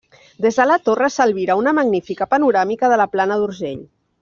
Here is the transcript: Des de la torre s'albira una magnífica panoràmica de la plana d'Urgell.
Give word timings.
Des 0.45 0.55
de 0.61 0.65
la 0.69 0.77
torre 0.87 1.09
s'albira 1.15 1.59
una 1.61 1.75
magnífica 1.81 2.29
panoràmica 2.33 2.91
de 2.95 2.99
la 3.05 3.09
plana 3.17 3.39
d'Urgell. 3.45 3.87